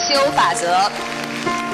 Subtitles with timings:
[0.00, 0.90] 心有法则，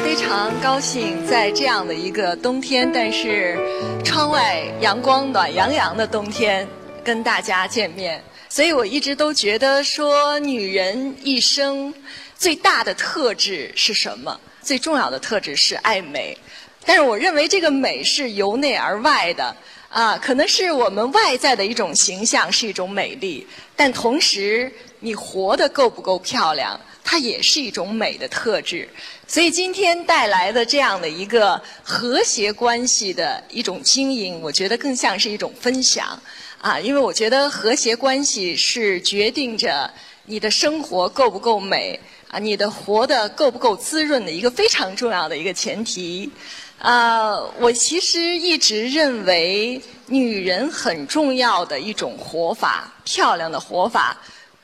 [0.05, 3.59] 非常高兴在这样的一个冬天，但是
[4.05, 6.67] 窗外阳光暖洋洋的冬天
[7.03, 8.23] 跟大家见面。
[8.49, 11.93] 所以我一直都觉得说，女人一生
[12.37, 14.39] 最大的特质是什么？
[14.63, 16.37] 最重要的特质是爱美。
[16.85, 19.57] 但是我认为这个美是由内而外的
[19.89, 23.45] 啊，可能是我们外在的一种形象是一种美丽，
[23.75, 26.79] 但同时你活得够不够漂亮？
[27.05, 28.89] 它也是一种美的特质，
[29.27, 36.23] 所以今天带来的这样的一个和谐关系的一种经营，我觉得更像是一种分享
[36.59, 39.93] 啊，因为我觉得和谐关系是决定着
[40.27, 46.31] 你的生活够不够美啊，你的活得够不够滋润的一个非常重要的一个前提
[46.79, 47.37] 啊。
[47.59, 54.17] 我其实一直认为，女人很重要的一种活法，漂亮的活法，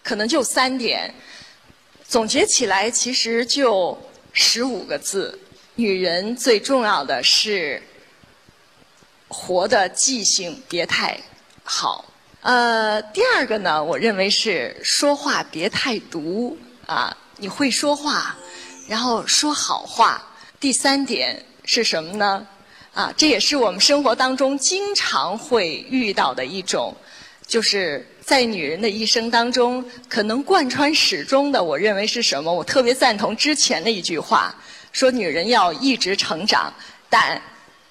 [0.05, 1.12] 可能就三点。
[2.09, 3.98] 总结起来，其实就
[4.33, 5.39] 十五个字：
[5.75, 7.83] 女人最重要的是
[9.28, 11.20] 活的记性别太
[11.62, 12.06] 好。
[12.41, 18.39] 呃，第二个呢，我认为是说话别太毒啊，你会说话，
[18.89, 20.34] 然后说好话。
[20.59, 22.47] 第三点是什么呢？
[22.95, 26.97] 啊，这也是我们生活当中经常会遇到的一种，
[27.47, 28.06] 就是。
[28.29, 32.53] 在女人的一生当中，可能贯穿始终的，我认为是什么？
[32.53, 34.55] 我特别赞同之前的一句话，
[34.93, 36.70] 说女人要一直成长，
[37.09, 37.41] 但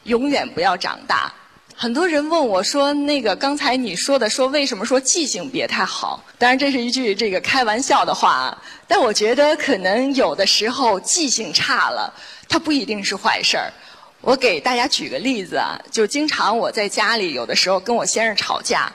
[0.04, 1.34] 永远不要长大。
[1.76, 8.56] 很多人问我说：“那个刚才你说的，说为什么说记性别太好？”当然这是一句这个开玩笑的话，
[8.88, 12.14] 但我觉得可能有的时候记性差了，
[12.48, 13.74] 它不一定是坏事儿。
[14.22, 18.94] 我给大家举个例子啊，就经常我在家里有的时候跟我先生吵架。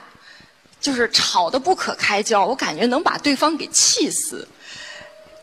[0.83, 4.45] 就是吵得不可开交，我感觉能把对方给气死。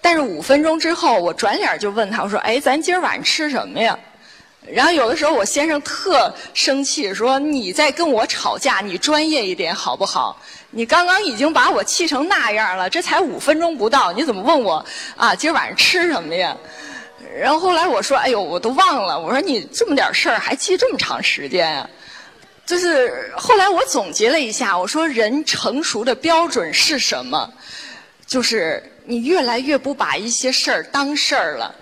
[0.02, 3.98] 但是五分钟之后，我转脸就问他，我说：“哎，咱今儿晚上吃什么呀？”
[4.70, 10.38] 然后有的时候我先生特生气，说：“你在跟我吵架，你专业一点好不好？
[10.72, 14.84] 你刚刚已经把我气成那样了，这才五分钟不到，你怎么问我
[15.16, 15.34] 啊？
[15.34, 16.54] 今儿晚上吃什么呀？”
[17.40, 21.88] 然后后来我说：“哎呦，我都忘了。”我说：“你这么点事儿还记这么长时间呀？”
[22.70, 27.52] 就是后来我总结了一下，我说人成熟的标准是什么？
[28.28, 31.74] 就是你越来越不把一些事儿当事儿了。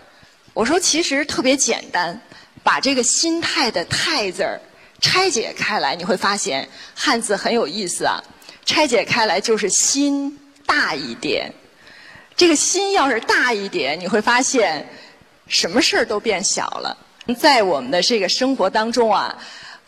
[0.55, 2.19] 我说其实特别简单，
[2.63, 4.59] 把这个心态的“态”字儿
[4.99, 8.19] 拆解开来，你会发现汉字很有意思啊。
[8.65, 11.53] 拆解开来就是心大一点。
[12.35, 14.89] 这个心要是大一点，你会发现
[15.49, 16.97] 什么事儿都变小了。
[17.39, 19.37] 在我们的这个生活当中啊。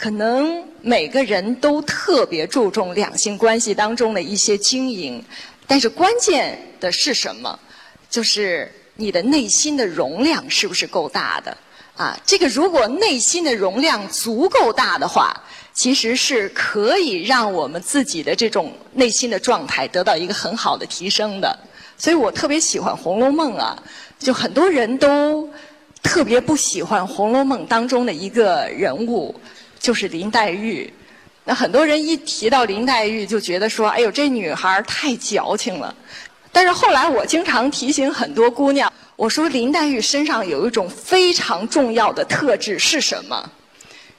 [0.01, 5.23] 可能每个人都特别注重两性关系当中的一些经营，
[5.67, 7.61] 但是关键的是什么？
[8.09, 11.55] 就是你的内心的容量是不是够大的？
[11.99, 15.39] 啊，这个如果内心的容量足够大的话，
[15.75, 21.59] 其实是可以让我们自己的这种内心的状态得到一个很好的提升的。
[21.99, 23.77] 所以我特别喜欢《红楼梦》啊，
[24.19, 25.47] 就很多人都
[26.03, 29.39] 特别不喜欢《红楼梦》当中的一个人物。
[29.81, 30.93] 就是林黛玉，
[31.45, 35.93] 那很多人一提到林黛玉，就觉得说：“哎呦，这女孩太矫情了。”
[36.53, 43.51] 但是后来我经常提醒很多姑娘，我说林黛玉身上有一种非常重要的特质是什么？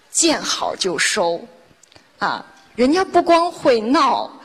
[0.10, 1.48] 见好就收，
[2.18, 2.46] 啊，
[2.76, 4.42] 人家不光会闹，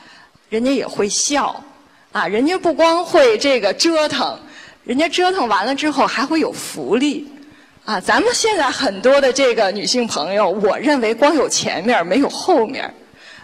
[0.48, 1.64] 人家也会笑，
[2.12, 4.38] 啊，人家不光会这个折腾，
[4.84, 7.26] 人家折腾完了之后还会有福利。
[7.86, 12.92] 啊，咱们现在很多的这个女性朋友，我认为光有前面没有后面，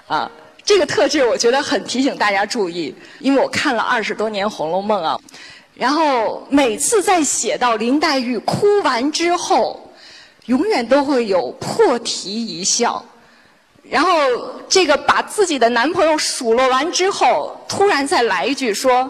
[0.09, 0.29] 啊，
[0.65, 5.17] 这个特质我觉得很提醒大家注意，因为我看了二十多年《红楼梦》啊，
[5.75, 9.93] 然后每次在写到林黛玉哭完之后，
[10.47, 13.05] 永远都会有破涕一笑，
[13.89, 14.11] 然后
[14.69, 19.09] 这个把自己的男朋友数落完之后，突然再来一句说：“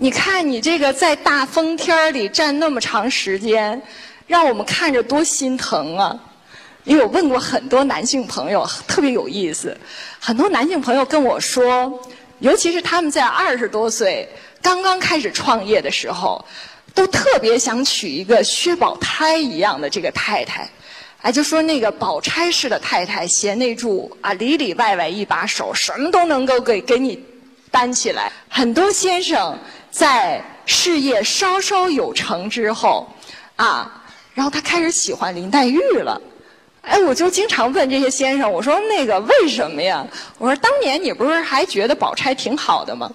[0.00, 3.80] 你看你这个在大风天里站那么长时间。”
[4.30, 6.16] 让我们看着多心疼啊！
[6.84, 9.76] 因为我问过很多男性朋友，特别有意思。
[10.20, 12.00] 很多男性朋友跟我说，
[12.38, 14.28] 尤其是他们在二十多岁
[14.62, 16.44] 刚刚开始创业的时候，
[16.94, 20.70] 都特别想娶一个薛宝钗一样的这个太太。
[21.22, 27.20] 哎，就说那个宝钗式的太太，贤内助啊，里里外外一把手，什么都能够给给你
[27.72, 28.30] 担起来。
[28.48, 29.58] 很多先生
[29.90, 33.08] 在事业稍稍有成之后，
[33.56, 33.96] 啊。
[34.32, 36.18] 然后他开始喜欢林黛玉了，
[36.82, 40.06] 哎，我就经常问这些先生，我说那个为什么呀？
[40.38, 43.10] 我说当年你不是还觉得宝钗挺好的吗？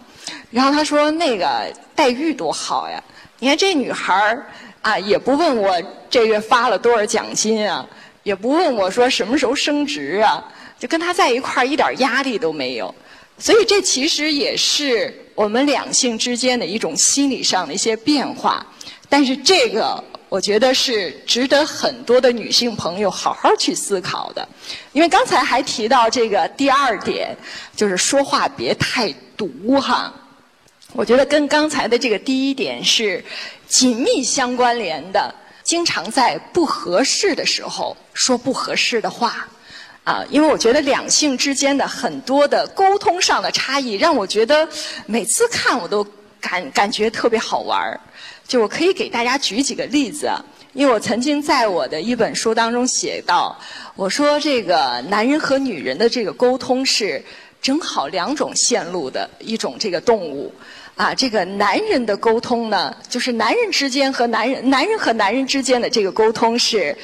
[0.51, 3.01] 然后他说那个黛玉多好呀，
[3.39, 4.45] 你看这女孩儿
[4.81, 7.83] 啊，也不问我这月发了多少奖金啊，
[8.21, 10.43] 也不问我说什么时候升职啊，
[10.77, 12.93] 就跟他在一块儿一点压力都没有。
[13.37, 18.65] 所以这其实也是我们两性之间的一种心理上的一些变化。
[19.09, 20.03] 但是这个。
[20.27, 24.45] 我觉得是值得很多的女性朋友好好去思考的，
[24.91, 27.33] 因为刚才还提到这个第二点，
[27.73, 30.11] 就是说话别太毒哈。
[30.91, 33.23] 我觉得跟刚才的这个第一点是
[33.67, 35.33] 紧密相关联的，
[35.63, 39.47] 经常在不合适的时候说不合适的话
[40.05, 44.69] 啊，因为我觉得两性之间的很多的沟通上的差异，让我觉得
[45.07, 46.05] 每次看我都
[46.39, 47.99] 感感觉特别好玩儿。
[48.47, 50.31] 就我可以给大家举几个例子，
[50.73, 53.59] 因为我曾经在我的一本书当中写到，
[53.95, 57.25] 我说这个男人和女人的这个沟通是
[57.59, 60.53] 正好两种线路的一种这个动物，
[60.93, 66.95] 啊，这个男人的沟通呢，就是男人之间和男人，男人和男人之间的这个沟通是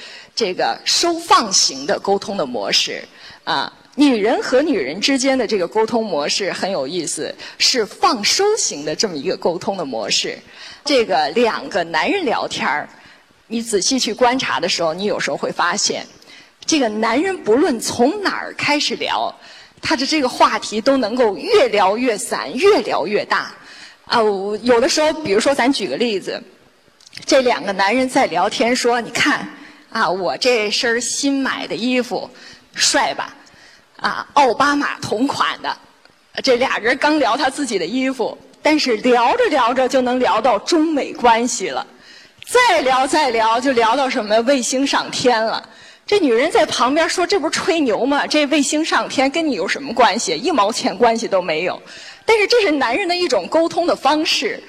[0.41, 3.03] 这个收放型的沟通的模式，
[3.43, 10.35] 啊，女人和女人之间的这个沟通模式很有意思，是放收型的这么一个沟通的模式。
[10.83, 12.89] 这个两个男人聊天儿，
[13.49, 16.03] 你仔细去观察的时候，你有时候会发现，
[16.65, 19.31] 这个男人不论从哪儿开始聊，
[19.79, 23.53] 他的这个话题都能够越聊越散，越聊越大。
[24.05, 24.19] 啊，
[24.63, 26.41] 有的时候，比如说咱举个例子，
[27.27, 29.47] 这两个男人在聊天说：“你看，
[29.91, 32.29] 啊，我这身新买的衣服
[32.73, 33.35] 帅吧？
[33.97, 35.77] 啊，奥巴马同款的。”
[36.43, 38.37] 这俩人刚聊他自己的衣服。
[38.63, 41.83] 但是聊着聊着就能聊到中美关系了，
[42.45, 45.67] 再聊再聊就聊到什么卫星上天了。
[46.05, 48.27] 这女人在旁边说：“这不是吹牛吗？
[48.27, 50.33] 这卫星上天跟你有什么关系？
[50.35, 51.81] 一毛钱关系都没有。”
[52.23, 54.61] 但是这是男人的一种沟通的方式。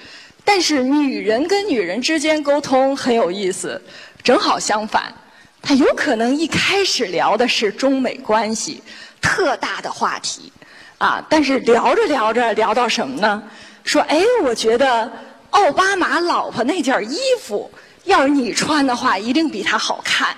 [0.43, 3.81] 但是女人跟女人之间沟通很有意思，
[4.23, 5.13] 正好相反，
[5.61, 8.83] 他有可能一开始聊的是中美关系，
[9.21, 10.53] 特大的话题
[10.99, 13.43] 啊，但是聊着聊着聊到什么呢？
[13.85, 15.11] 说哎，我觉得
[15.51, 17.69] 奥巴马老婆那件衣服，
[18.05, 20.29] 要是你穿的话，一定比他好看。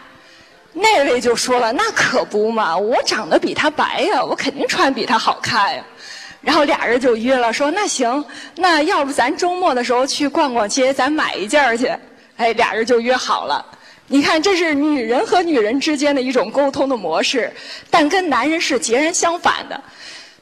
[0.72, 5.84] 那位就说了，那可不嘛，我长得比他白呀，我肯定穿比他好看呀。
[6.40, 8.24] 然后俩人就约了，说那行，
[8.56, 11.94] 那要不咱周末的时候去逛逛街，咱买一件去。
[12.36, 13.64] 哎，俩人就约好了。
[14.14, 17.52] 你看，这是女人和女人之间的一种沟通的模式，
[17.90, 19.82] 但跟男人是截然相反的。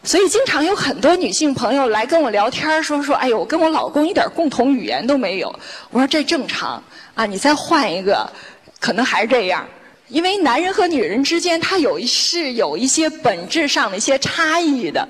[0.04, 5.48] 所以，经常有很多女性朋友来跟我聊天说说，哎呦，我跟我老公一点共同语言都没有。
[5.88, 6.84] 我说这正常
[7.14, 8.30] 啊，你再换一个，
[8.78, 9.66] 可能还是这样。
[10.08, 15.08] 因为男人和女人之间，他有一是有一些本质上的一些差异的。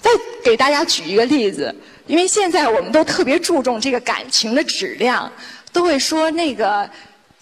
[0.00, 0.10] 再
[0.42, 1.72] 给大家举一个例子，
[2.08, 5.30] 因为现在我们都特别注重这个感情的质量，
[5.72, 6.90] 都会说那个。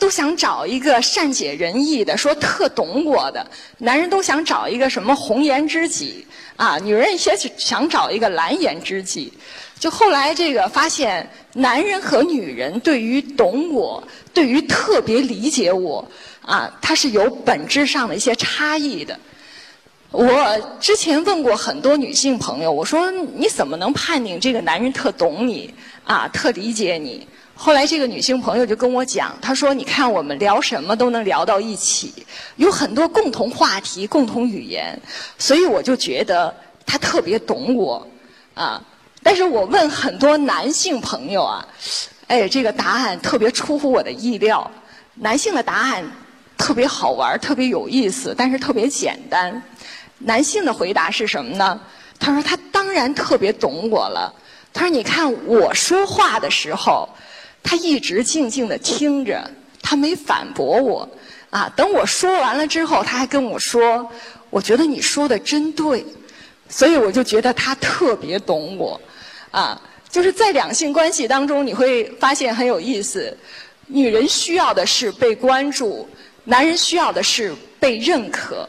[0.00, 3.47] 都想找一个善解人意的，说特懂我的。
[3.79, 6.26] 男人都想找一个什么红颜知己
[6.56, 9.32] 啊，女人也想找一个蓝颜知己。
[9.79, 14.02] 就后来这个发现，男人和女人对于懂我，
[14.35, 16.06] 对于特别理解我
[16.43, 19.19] 啊，它是有本质上的一些差异的。
[20.11, 25.73] 我之前问过很多女性朋友，我说你怎么能判定这个男人特懂你
[26.05, 27.26] 啊，特理解你？
[27.62, 32.11] 后来这个女性朋友就跟我讲，她说：“你看我们聊什么都能聊到一起，
[32.57, 34.99] 有很多共同话题、共同语言，
[35.37, 36.55] 所以我就觉得
[36.87, 38.09] 她特别懂我
[38.55, 38.83] 啊。”
[39.23, 41.69] 但是我问很多男性朋友啊，
[42.29, 44.71] 哎，这个答案特别出乎我的意料。
[45.17, 46.02] 男性的答案
[46.57, 49.62] 特别好玩、特别有意思，但是特别简单。
[50.21, 51.79] 男性的回答是什么呢？
[52.19, 54.35] 他说：“他当然特别懂我了。”
[54.73, 57.07] 他说：“你看我说话的时候。”
[57.62, 59.50] 他一直静静的听着，
[59.83, 61.09] 他没反驳我，
[61.50, 64.11] 啊，等我说完了之后，他还跟我说
[64.50, 66.05] ：“我觉得你说的真对。”
[66.69, 69.00] 所以我就觉得他特别懂我，
[69.50, 73.37] 啊，就是在两性关系当中，你会发现很有意思。
[73.88, 76.09] 女人需要的是被关注，
[76.45, 78.69] 男人需要的是被认可。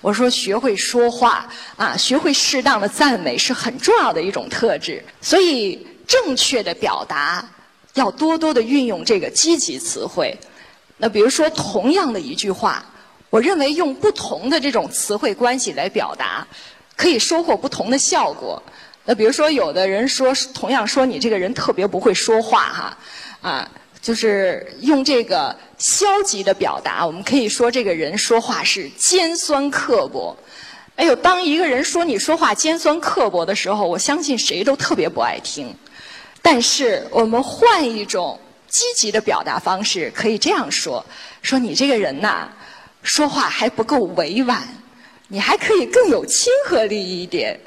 [0.00, 1.46] 我说，学会说话，
[1.76, 5.04] 啊，学会适当的赞美是很重要的一种特质。
[5.20, 7.46] 所以，正确的表达。
[7.94, 10.38] 要多多的运用这个积极词汇。
[10.98, 12.84] 那比如说，同样的一句话，
[13.30, 16.46] 我认为用不同的这种词汇关系来表达，
[16.96, 18.62] 可以收获不同的效果。
[19.04, 22.98] 那比如说，有的人说，同样说你这个人特别不会说话哈，
[23.40, 23.70] 啊，
[24.00, 30.36] 就是用这个消极的表达，我们可以说这个人说话是尖酸刻薄。
[30.94, 35.74] 哎呦，当一个人说你说话尖酸刻薄的时候，我相信谁都特别不爱听。
[36.42, 41.04] 但是我们换一种积极的表达方式可以这样说：
[41.40, 42.48] 说你这个人呐，
[43.02, 44.60] 说话还不够委婉，
[45.28, 47.58] 你还可以更有亲和力一点。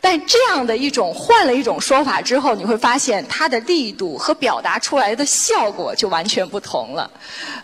[0.00, 7.10] 但这样的一种换了一种说法之后，你会发现它的力度和表达出来的效果就完全不同了。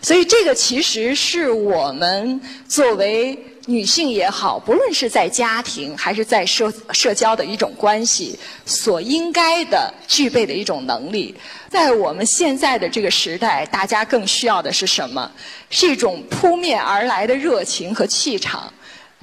[0.01, 11.35] 所以这个其实是我们作为女性也好，不论是在家庭还是在社社交的一种关系，所应该的具备的一种能力。
[11.67, 15.31] 在我们现在的这个时代，大家更需要的是什么？
[15.71, 18.71] 是一种扑面而来的热情和气场。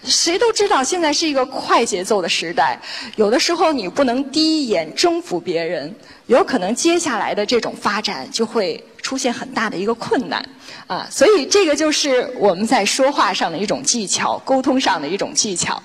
[0.04, 2.76] 谁都知道，现在是一个快节奏的时代，
[3.14, 5.94] 有的时候你不能第一眼征服别人，
[6.26, 10.42] 有可能接下来的这种发展就会出现很大的一个困难
[10.86, 11.06] 啊。
[11.10, 15.82] 所以这个就是我们在说话上的一种技巧，沟通上的一种技巧。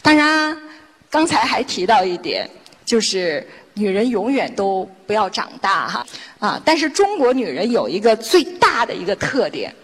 [0.00, 0.56] 当然，
[1.10, 2.48] 刚才还提到一点，
[2.86, 6.06] 就是女人永远都不要长大哈
[6.38, 6.62] 啊。
[6.64, 9.74] 但是中国女人有一个最大的一个特点，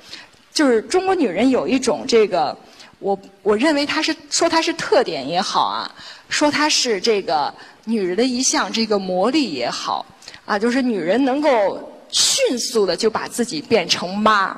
[0.54, 2.56] 就是中国女人有一种这个。
[2.98, 5.94] 我我认为她是说她是特点也好啊，
[6.30, 7.52] 说她是这个
[7.84, 10.04] 女人的一项这个魔力也好
[10.46, 14.56] 啊，就是女人能够迅速的就把自己变成妈，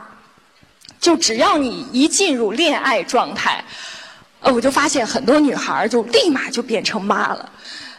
[1.00, 3.64] 就只要你一进入恋爱状态，
[4.40, 7.50] 呃，我就发现很多女孩就立马就变成妈了，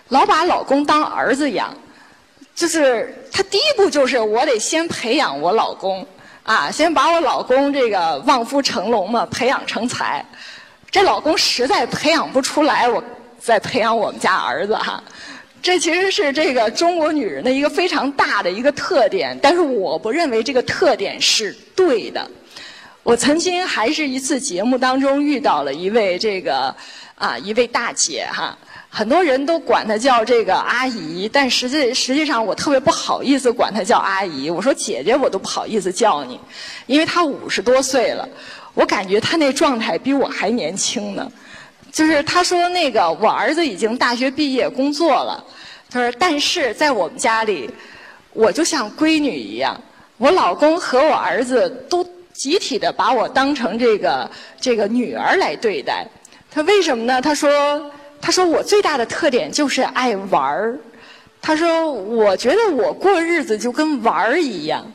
[0.10, 1.74] 老把老公当儿子养，
[2.56, 6.06] 就是她第一步就是我得先培养我老公。
[6.44, 10.26] 啊，先把我老公这个望夫成龙嘛，培养成才。
[10.90, 13.04] 这老公实在培养不出来，我
[13.38, 15.04] 再培养我们家儿子哈。
[15.62, 22.30] 这其实是这个中国女人的一个非常大的一个特点，但是我不认为这个特点是对的。
[23.04, 26.74] 我曾经还是一次节目当中遇到了一位这个
[27.16, 28.58] 啊一位大姐哈。
[28.92, 34.50] 很多人都管她叫这个阿姨，但实际实际上我特别不好意思管她叫阿姨。
[34.50, 36.40] 我说姐姐，我都不好意思叫你，
[36.88, 38.28] 因为她五十多岁了，
[38.74, 41.32] 我感觉她那状态比我还年轻呢。
[41.92, 45.44] 就是她说那个我儿子已经大学毕业工作了，
[45.90, 47.70] 她说但是在我们家里，
[48.34, 49.80] 我就像闺女一样，
[50.18, 52.04] 我老公和我儿子都
[52.34, 54.30] 集体的把我当成这个
[54.60, 56.08] 这个女儿来对待。
[56.52, 57.22] 他为什么呢？
[57.22, 57.92] 他说。
[58.22, 60.78] 他说：“我最大的特点就是爱玩儿。”
[61.42, 64.86] 他说：“我觉得我过日子就跟玩儿一样。”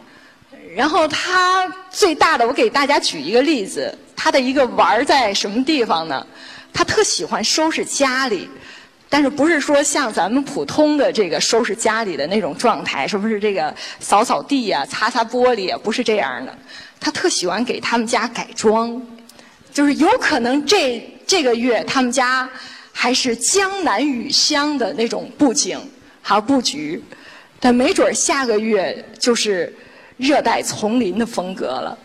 [0.77, 6.27] 然后他最大的，我给大家举一个例子，他的一个玩儿在什么地方呢？
[6.75, 8.47] 他特喜欢收拾家里，
[9.09, 15.81] 但是不是说像咱们普通的这个收拾家里的那种状态，是不是这个扫扫地呀、擦擦玻璃啊？
[15.83, 16.55] 不是这样的。
[17.01, 19.01] 他特喜欢给他们家改装，
[19.73, 22.47] 就是有可能这这个月他们家。
[22.97, 25.77] 还是江南雨乡的那种布景
[26.23, 27.03] 还有布局，
[27.59, 29.71] 但没准下个月就是
[30.17, 31.99] 热带丛林的风格了。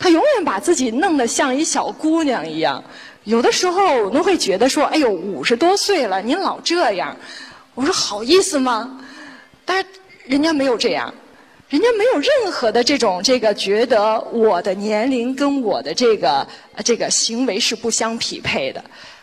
[0.00, 2.82] 他永远把自己弄得像一小姑娘一样，
[3.24, 7.16] 有的时候我都会觉得说：“哎呦，五十多岁了，您老这样。”
[7.74, 9.00] 我说：“好意思吗？”
[9.64, 9.86] 但是
[10.24, 11.14] 人家没有这样，
[11.68, 16.46] 人家没有任何的这种这个觉得我的年龄跟我的这个
[16.84, 18.82] 这个行为是不相匹配的。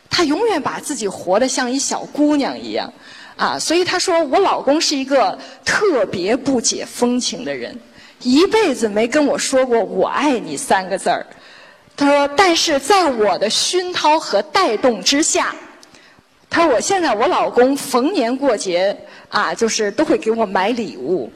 [0.10, 2.92] 她永远把自己活得像一小姑娘一样，
[3.36, 7.78] 啊，所以她说我老公是一个特别不解风情的人，
[8.22, 11.26] 一辈子没跟我说过“我爱你”三个字儿。
[12.00, 15.54] 他说，但是在我的熏陶和带动之下，
[16.50, 18.96] 他说我现在我老公逢年过节
[19.28, 21.30] 啊，就是都会给我买礼物，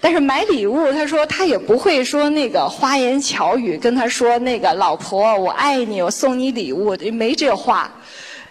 [0.00, 7.88] 但是买礼物，他说他也不会说那个花言巧语跟他说那个老婆我爱你，我送你礼物，没这话。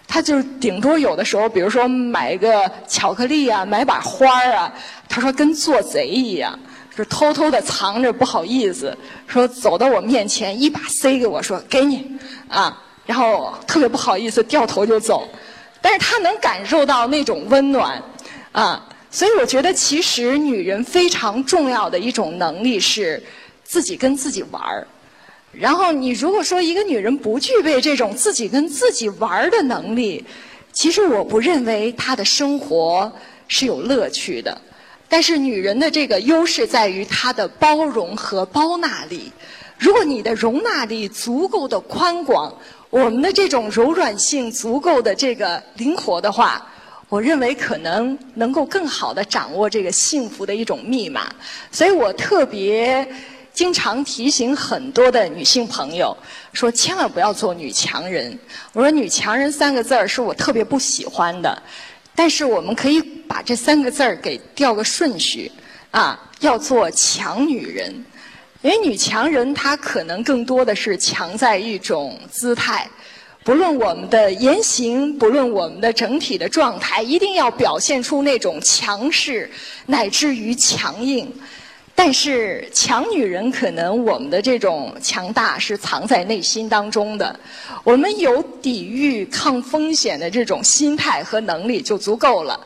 [0.09, 4.73] 他就顶多有的时候，比如说买个巧克力啊，买把花儿啊，
[5.09, 6.57] 他说跟做贼一样，
[7.03, 8.95] 是偷偷的藏着，不好意思，
[9.27, 12.05] 说走到我面前一把塞给我说给你
[12.47, 15.27] 啊，然后特别不好意思掉头就走，
[15.81, 18.01] 但是他能感受到那种温暖
[18.51, 23.21] 啊，所以我觉得其实女人非常重要的一种能力是
[23.63, 24.87] 自己跟自己玩儿。
[25.51, 30.23] 然后你如果说一个女人不具备这种自己跟自己玩儿的能力，
[30.73, 33.11] 其实我不认为她的生活
[33.47, 34.61] 是有乐趣的。
[35.09, 39.31] 但是女人的这个优势在于她的包容和包纳力。
[39.77, 42.53] 如果你的容纳力足够的宽广，
[42.89, 46.65] 我们的这种柔软性足够的这个灵活的话，
[47.09, 51.27] 我认为可能能够更好的掌握这个幸福的一种密码。
[51.71, 53.07] 所以我特别。
[53.53, 56.15] 经常提醒很多的女性朋友
[56.53, 58.37] 说，千万不要做女强人。
[58.71, 61.59] 我说“女强人”三个字儿是我特别不喜欢的，
[62.17, 65.51] 但是我们可以把这三个字儿给调个顺序。
[65.91, 67.93] 啊，要做强女人。
[68.61, 72.87] 因为女强人她可能更多的是强在一种姿态，
[73.43, 79.49] 不论我们的言行，不论我们的整体的状态，一定要表现出那种强势，
[79.85, 81.31] 乃至于强硬。
[81.99, 87.37] 但是强女人可能我们的这种强大是藏在内心当中的，
[87.83, 92.57] 我们有抵御抗风险的这种心态和能力就足够了。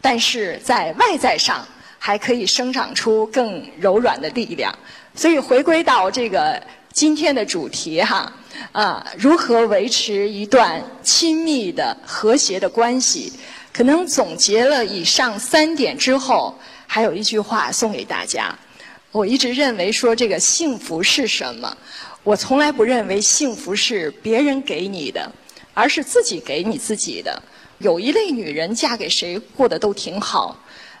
[0.00, 1.64] 但是在外在上
[2.00, 4.76] 还可以生长出更柔软的力量。
[5.14, 6.60] 所以回归到这个
[6.92, 8.32] 今天的主题哈，
[8.72, 13.32] 啊，如何维持一段亲密的和谐的关系？
[13.72, 18.52] 可能总结了以上三点之后，还有一句话送给大家。
[19.12, 21.76] 我一直认为说这个幸福是什么？
[22.22, 25.30] 我从来不认为幸福是别人给你的，
[25.74, 27.42] 而是自己给你自己的。
[27.78, 30.56] 有一类女人嫁给谁过得都挺好，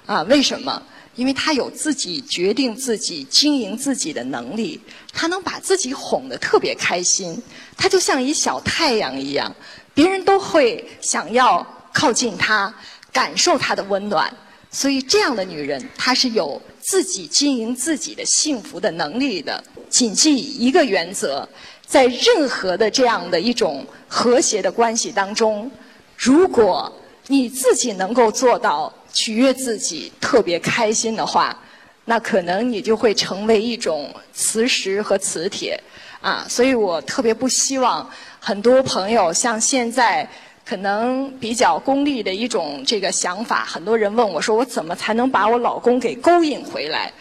[0.06, 0.82] 啊，为什么？
[1.14, 4.80] 因为她有自己决定自己、经营自己的能力，
[5.12, 7.40] 她能把自己哄得特别开心。
[7.76, 9.54] 她就像一小太阳一样，
[9.94, 12.74] 别人都会想要靠近她，
[13.12, 14.32] 感受她的温暖。
[14.72, 19.62] 所以，这样的女人，她是有自己经营自己的幸福的能力的。
[19.88, 21.48] 谨记一个原则，
[21.86, 25.70] 在任何的这样的一种和谐的关系当中，
[26.16, 26.92] 如果
[27.26, 31.56] 你自己能够做到取悦自己、特别开心的话，
[32.04, 35.80] 那可能你就会成为一种磁石和磁铁
[36.20, 36.46] 啊。
[36.48, 38.08] 所以我特别不希望
[38.38, 40.28] 很多朋友像现在。
[40.64, 47.12] 可能比较功利的一种这个想法，很多人问我说：“我怎么才能把我老公给勾引回来？”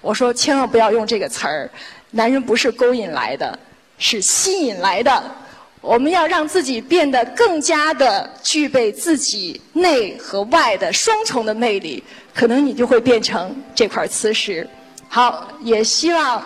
[0.00, 1.70] 我说：“千万不要用这个词儿，
[2.10, 3.58] 男人不是勾引来的，
[3.98, 5.22] 是吸引来的。
[5.80, 12.02] 我们要让自己变得更加的具备自己内和外的双重的魅力，
[12.34, 14.68] 可能你就会变成这块磁石。”
[15.08, 16.44] 好，也希望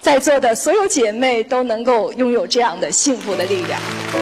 [0.00, 3.80] 在座的所有姐妹都能够拥有这样的幸福的力量。